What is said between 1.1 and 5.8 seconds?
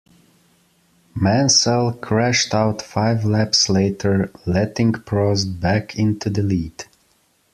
Mansell crashed out five laps later, letting Prost